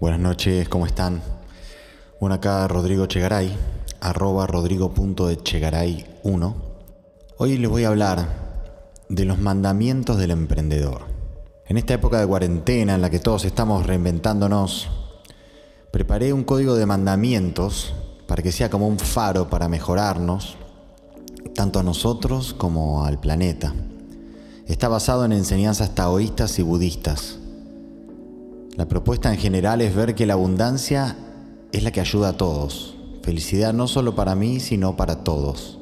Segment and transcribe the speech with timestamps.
[0.00, 1.20] Buenas noches, ¿cómo están?
[2.20, 3.54] Bueno, acá Rodrigo Chegaray,
[4.00, 6.54] arroba rodrigo.echegaray1.
[7.36, 8.26] Hoy les voy a hablar
[9.10, 11.02] de los mandamientos del emprendedor.
[11.66, 14.88] En esta época de cuarentena en la que todos estamos reinventándonos,
[15.90, 17.92] preparé un código de mandamientos
[18.26, 20.56] para que sea como un faro para mejorarnos,
[21.54, 23.74] tanto a nosotros como al planeta.
[24.66, 27.39] Está basado en enseñanzas taoístas y budistas
[28.80, 31.14] la propuesta en general es ver que la abundancia
[31.70, 32.96] es la que ayuda a todos.
[33.22, 35.78] Felicidad no solo para mí, sino para todos.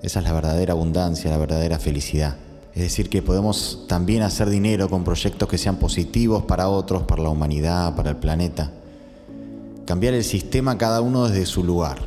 [0.00, 2.38] Esa es la verdadera abundancia, la verdadera felicidad.
[2.72, 7.22] Es decir, que podemos también hacer dinero con proyectos que sean positivos para otros, para
[7.22, 8.72] la humanidad, para el planeta.
[9.84, 11.98] Cambiar el sistema cada uno desde su lugar.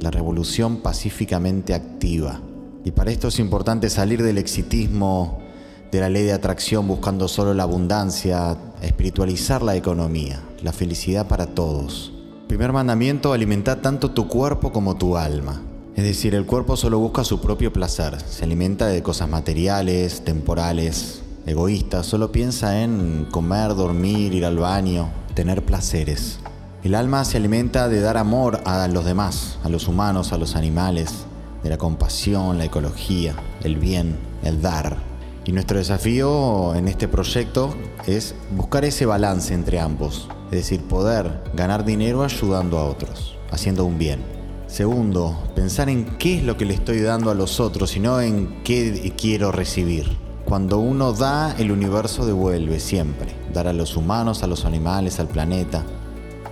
[0.00, 2.40] La revolución pacíficamente activa.
[2.84, 5.46] Y para esto es importante salir del exitismo
[5.92, 11.46] de la ley de atracción buscando solo la abundancia, espiritualizar la economía, la felicidad para
[11.46, 12.12] todos.
[12.48, 15.62] Primer mandamiento, alimenta tanto tu cuerpo como tu alma.
[15.96, 21.22] Es decir, el cuerpo solo busca su propio placer, se alimenta de cosas materiales, temporales,
[21.46, 26.38] egoístas, solo piensa en comer, dormir, ir al baño, tener placeres.
[26.84, 30.54] El alma se alimenta de dar amor a los demás, a los humanos, a los
[30.54, 31.24] animales,
[31.62, 34.98] de la compasión, la ecología, el bien, el dar.
[35.46, 37.72] Y nuestro desafío en este proyecto
[38.04, 43.84] es buscar ese balance entre ambos, es decir, poder ganar dinero ayudando a otros, haciendo
[43.84, 44.20] un bien.
[44.66, 48.20] Segundo, pensar en qué es lo que le estoy dando a los otros y no
[48.20, 50.16] en qué quiero recibir.
[50.44, 53.32] Cuando uno da, el universo devuelve siempre.
[53.52, 55.84] Dar a los humanos, a los animales, al planeta.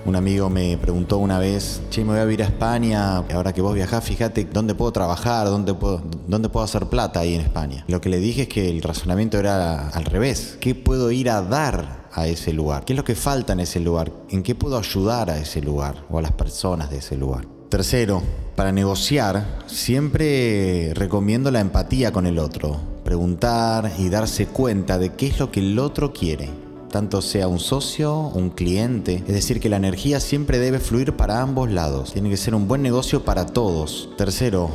[0.07, 3.63] Un amigo me preguntó una vez, che, me voy a ir a España, ahora que
[3.63, 7.87] vos viajás, fíjate dónde puedo trabajar, dónde puedo, dónde puedo hacer plata ahí en España.
[7.89, 10.59] Lo que le dije es que el razonamiento era al revés.
[10.61, 12.85] ¿Qué puedo ir a dar a ese lugar?
[12.85, 14.13] ¿Qué es lo que falta en ese lugar?
[14.29, 17.47] ¿En qué puedo ayudar a ese lugar o a las personas de ese lugar?
[17.71, 18.23] Tercero,
[18.57, 22.79] para negociar, siempre recomiendo la empatía con el otro.
[23.05, 26.64] Preguntar y darse cuenta de qué es lo que el otro quiere
[26.95, 29.25] tanto sea un socio, un cliente.
[29.27, 32.13] Es decir, que la energía siempre debe fluir para ambos lados.
[32.13, 34.11] Tiene que ser un buen negocio para todos.
[34.17, 34.71] Tercero,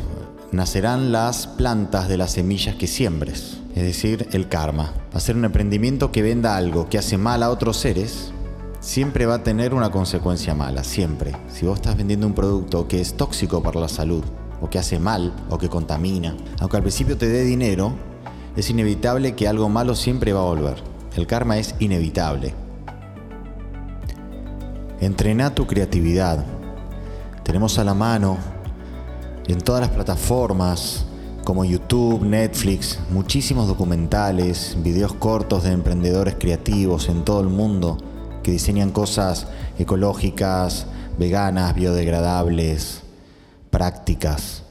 [0.52, 3.60] nacerán las plantas de las semillas que siembres.
[3.74, 4.94] Es decir, el karma.
[5.14, 8.34] Hacer un emprendimiento que venda algo que hace mal a otros seres
[8.82, 11.32] siempre va a tener una consecuencia mala, siempre.
[11.48, 14.26] Si vos estás vendiendo un producto que es tóxico para la salud,
[14.60, 17.94] o que hace mal, o que contamina, aunque al principio te dé dinero,
[18.58, 20.89] es inevitable que algo malo siempre va a volver.
[21.20, 22.54] El karma es inevitable.
[25.02, 26.46] Entrena tu creatividad.
[27.44, 28.38] Tenemos a la mano
[29.46, 31.06] en todas las plataformas
[31.44, 37.98] como YouTube, Netflix, muchísimos documentales, videos cortos de emprendedores creativos en todo el mundo
[38.42, 39.48] que diseñan cosas
[39.78, 40.88] ecológicas,
[41.18, 43.02] veganas, biodegradables,
[43.70, 44.64] prácticas.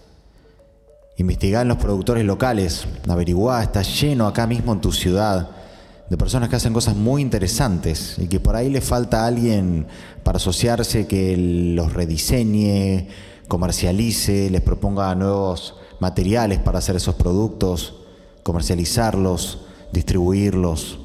[1.18, 5.57] Investigar en los productores locales, averiguar, está lleno acá mismo en tu ciudad
[6.08, 9.86] de personas que hacen cosas muy interesantes y que por ahí le falta alguien
[10.22, 13.08] para asociarse que los rediseñe,
[13.46, 17.96] comercialice, les proponga nuevos materiales para hacer esos productos,
[18.42, 20.98] comercializarlos, distribuirlos.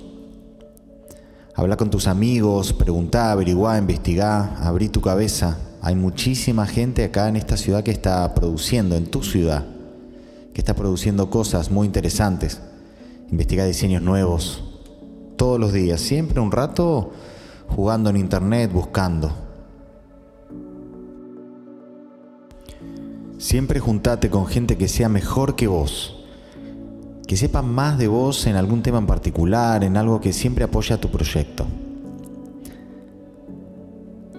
[1.55, 5.57] Habla con tus amigos, preguntá, averiguá, investigá, abrí tu cabeza.
[5.81, 9.65] Hay muchísima gente acá en esta ciudad que está produciendo, en tu ciudad,
[10.53, 12.61] que está produciendo cosas muy interesantes.
[13.29, 14.72] Investiga diseños nuevos,
[15.43, 17.11] todos los días, siempre un rato
[17.67, 19.29] jugando en internet, buscando.
[23.37, 26.15] Siempre juntate con gente que sea mejor que vos,
[27.27, 31.01] que sepa más de vos en algún tema en particular, en algo que siempre apoya
[31.01, 31.65] tu proyecto.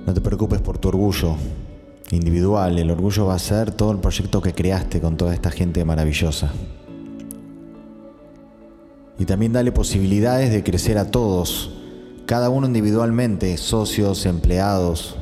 [0.07, 1.37] No te preocupes por tu orgullo
[2.13, 5.85] individual, el orgullo va a ser todo el proyecto que creaste con toda esta gente
[5.85, 6.51] maravillosa
[9.19, 11.71] y también dale posibilidades de crecer a todos,
[12.27, 15.17] cada uno individualmente, socios, empleados,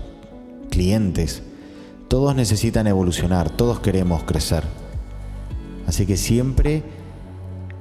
[0.70, 1.42] clientes.
[2.08, 4.64] Todos necesitan evolucionar, todos queremos crecer.
[5.86, 6.82] Así que siempre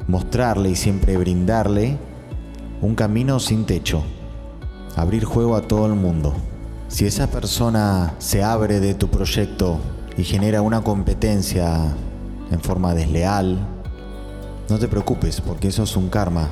[0.08, 1.98] mostrarle y siempre brindarle
[2.82, 4.04] un camino sin techo,
[4.96, 6.34] abrir juego a todo el mundo.
[6.88, 9.80] Si esa persona se abre de tu proyecto
[10.18, 11.96] y genera una competencia
[12.52, 13.60] en forma desleal,
[14.72, 16.48] no te preocupes, porque eso es un karma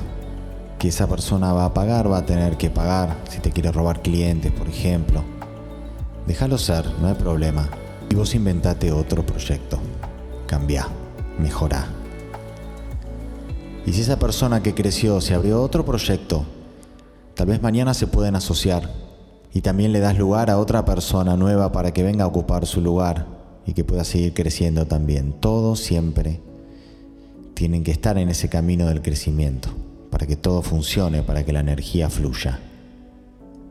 [0.78, 4.02] que esa persona va a pagar, va a tener que pagar si te quiere robar
[4.02, 5.24] clientes, por ejemplo.
[6.26, 7.70] Déjalo ser, no hay problema.
[8.10, 9.78] Y vos inventate otro proyecto.
[10.46, 10.86] Cambia,
[11.38, 11.86] mejora.
[13.86, 16.44] Y si esa persona que creció se abrió otro proyecto,
[17.32, 18.90] tal vez mañana se pueden asociar
[19.54, 22.82] Y también le das lugar a otra persona nueva para que venga a ocupar su
[22.82, 23.26] lugar
[23.64, 25.32] y que pueda seguir creciendo también.
[25.40, 26.49] Todos siempre
[27.60, 29.68] tienen que estar en ese camino del crecimiento
[30.10, 32.58] para que todo funcione, para que la energía fluya.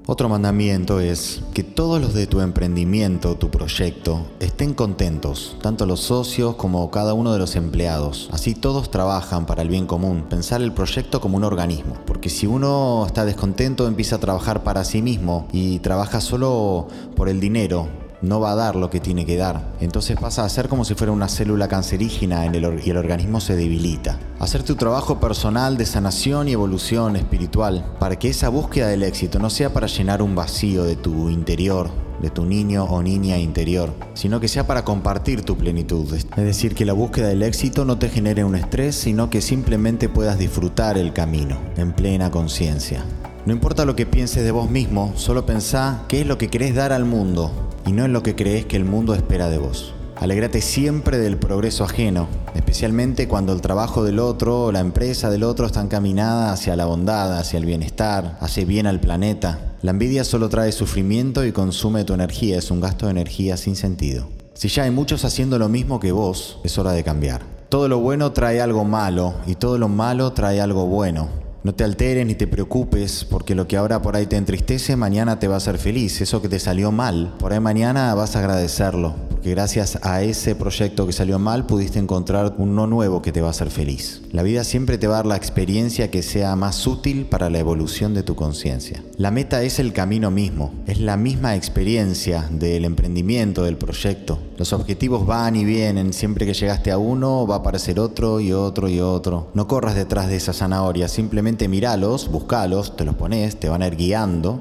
[0.06, 6.02] Otro mandamiento es que todos los de tu emprendimiento, tu proyecto, estén contentos, tanto los
[6.02, 8.30] socios como cada uno de los empleados.
[8.32, 11.96] Así todos trabajan para el bien común, pensar el proyecto como un organismo.
[12.06, 17.28] Porque si uno está descontento, empieza a trabajar para sí mismo y trabaja solo por
[17.28, 17.88] el dinero,
[18.22, 19.74] no va a dar lo que tiene que dar.
[19.80, 23.40] Entonces pasa a ser como si fuera una célula cancerígena en el y el organismo
[23.40, 24.20] se debilita.
[24.40, 29.40] Hacer tu trabajo personal de sanación y evolución espiritual para que esa búsqueda del éxito
[29.40, 31.90] no sea para llenar un vacío de tu interior,
[32.22, 36.14] de tu niño o niña interior, sino que sea para compartir tu plenitud.
[36.14, 40.10] Es decir, que la búsqueda del éxito no te genere un estrés, sino que simplemente
[40.10, 43.04] puedas disfrutar el camino en plena conciencia.
[43.46, 46.76] No importa lo que pienses de vos mismo, solo pensá qué es lo que querés
[46.76, 49.96] dar al mundo y no en lo que crees que el mundo espera de vos.
[50.16, 55.42] Alégrate siempre del progreso ajeno, especialmente cuando el trabajo del otro o la empresa del
[55.42, 59.74] otro está encaminada hacia la bondad, hacia el bienestar, hace bien al planeta.
[59.82, 63.76] La envidia solo trae sufrimiento y consume tu energía, es un gasto de energía sin
[63.76, 64.30] sentido.
[64.54, 67.42] Si ya hay muchos haciendo lo mismo que vos, es hora de cambiar.
[67.70, 71.49] Todo lo bueno trae algo malo y todo lo malo trae algo bueno.
[71.62, 75.40] No te alteres ni te preocupes porque lo que ahora por ahí te entristece, mañana
[75.40, 76.22] te va a hacer feliz.
[76.22, 79.29] Eso que te salió mal, por ahí mañana vas a agradecerlo.
[79.40, 83.48] Porque gracias a ese proyecto que salió mal pudiste encontrar uno nuevo que te va
[83.48, 84.22] a hacer feliz.
[84.34, 87.58] La vida siempre te va a dar la experiencia que sea más útil para la
[87.58, 89.02] evolución de tu conciencia.
[89.16, 94.40] La meta es el camino mismo, es la misma experiencia del emprendimiento, del proyecto.
[94.58, 98.52] Los objetivos van y vienen, siempre que llegaste a uno va a aparecer otro y
[98.52, 99.52] otro y otro.
[99.54, 103.88] No corras detrás de esa zanahoria, simplemente miralos, buscalos, te los pones, te van a
[103.88, 104.60] ir guiando,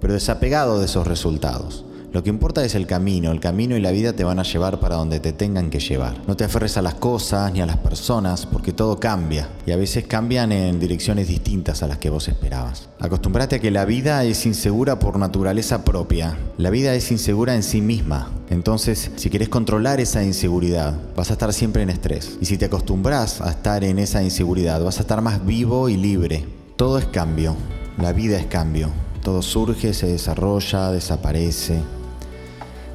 [0.00, 1.86] pero desapegado de esos resultados.
[2.12, 4.80] Lo que importa es el camino, el camino y la vida te van a llevar
[4.80, 6.20] para donde te tengan que llevar.
[6.26, 9.78] No te aferres a las cosas ni a las personas porque todo cambia y a
[9.78, 12.90] veces cambian en direcciones distintas a las que vos esperabas.
[13.00, 16.36] Acostúmbrate a que la vida es insegura por naturaleza propia.
[16.58, 18.30] La vida es insegura en sí misma.
[18.50, 22.36] Entonces, si querés controlar esa inseguridad, vas a estar siempre en estrés.
[22.42, 25.96] Y si te acostumbras a estar en esa inseguridad, vas a estar más vivo y
[25.96, 26.44] libre.
[26.76, 27.56] Todo es cambio.
[27.96, 28.90] La vida es cambio.
[29.22, 31.80] Todo surge, se desarrolla, desaparece.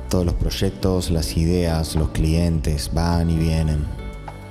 [0.09, 3.85] Todos los proyectos, las ideas, los clientes van y vienen.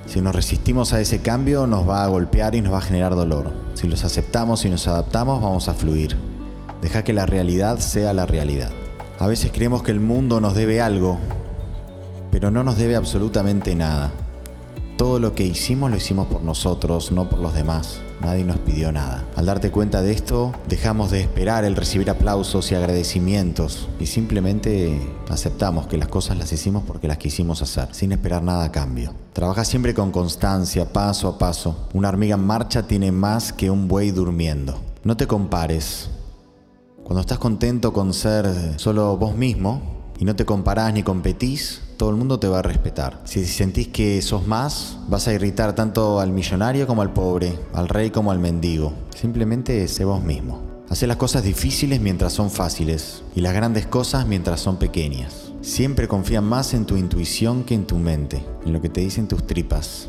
[0.06, 3.14] Si nos resistimos a ese cambio nos va a golpear y nos va a generar
[3.14, 3.52] dolor.
[3.74, 6.16] Si los aceptamos y nos adaptamos vamos a fluir.
[6.82, 8.70] Deja que la realidad sea la realidad.
[9.18, 11.18] A veces creemos que el mundo nos debe algo,
[12.30, 14.12] pero no nos debe absolutamente nada.
[14.96, 18.00] Todo lo que hicimos lo hicimos por nosotros, no por los demás.
[18.22, 19.26] Nadie nos pidió nada.
[19.36, 24.98] Al darte cuenta de esto, dejamos de esperar el recibir aplausos y agradecimientos y simplemente
[25.28, 29.12] aceptamos que las cosas las hicimos porque las quisimos hacer, sin esperar nada a cambio.
[29.34, 31.88] Trabaja siempre con constancia, paso a paso.
[31.92, 34.80] Una hormiga en marcha tiene más que un buey durmiendo.
[35.04, 36.08] No te compares.
[37.04, 39.82] Cuando estás contento con ser solo vos mismo,
[40.18, 43.20] y no te comparás ni competís, todo el mundo te va a respetar.
[43.24, 47.88] Si sentís que sos más, vas a irritar tanto al millonario como al pobre, al
[47.88, 48.92] rey como al mendigo.
[49.14, 50.60] Simplemente sé vos mismo.
[50.88, 55.52] Hacé las cosas difíciles mientras son fáciles y las grandes cosas mientras son pequeñas.
[55.60, 59.26] Siempre confía más en tu intuición que en tu mente, en lo que te dicen
[59.26, 60.08] tus tripas.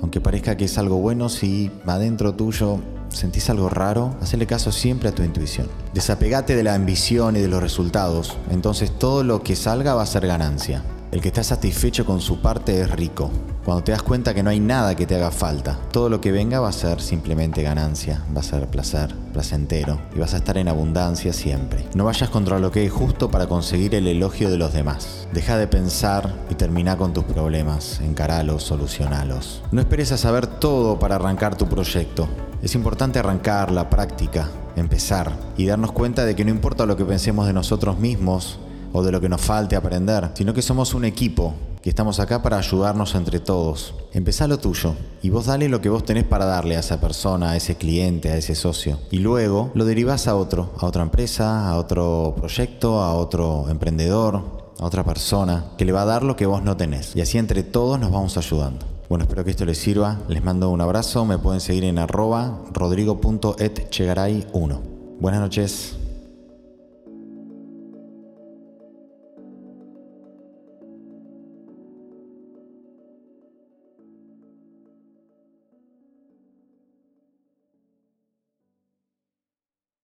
[0.00, 5.08] Aunque parezca que es algo bueno, si adentro tuyo sentís algo raro, hacele caso siempre
[5.08, 5.68] a tu intuición.
[5.92, 10.06] Desapegate de la ambición y de los resultados, entonces todo lo que salga va a
[10.06, 10.82] ser ganancia.
[11.12, 13.30] El que está satisfecho con su parte es rico.
[13.64, 16.32] Cuando te das cuenta que no hay nada que te haga falta, todo lo que
[16.32, 20.58] venga va a ser simplemente ganancia, va a ser placer, placentero y vas a estar
[20.58, 21.86] en abundancia siempre.
[21.94, 25.28] No vayas contra lo que es justo para conseguir el elogio de los demás.
[25.32, 29.62] Deja de pensar y termina con tus problemas, encaralos, solucionalos.
[29.70, 32.28] No esperes a saber todo para arrancar tu proyecto.
[32.62, 37.04] Es importante arrancar la práctica, empezar y darnos cuenta de que no importa lo que
[37.04, 38.58] pensemos de nosotros mismos
[38.96, 42.42] o de lo que nos falte aprender, sino que somos un equipo, que estamos acá
[42.42, 43.94] para ayudarnos entre todos.
[44.14, 47.50] Empezá lo tuyo y vos dale lo que vos tenés para darle a esa persona,
[47.50, 48.98] a ese cliente, a ese socio.
[49.10, 54.72] Y luego lo derivás a otro, a otra empresa, a otro proyecto, a otro emprendedor,
[54.78, 57.14] a otra persona, que le va a dar lo que vos no tenés.
[57.14, 58.86] Y así entre todos nos vamos ayudando.
[59.10, 60.20] Bueno, espero que esto les sirva.
[60.28, 61.26] Les mando un abrazo.
[61.26, 64.80] Me pueden seguir en arroba rodrigo.etchegaray1.
[65.20, 66.05] Buenas noches.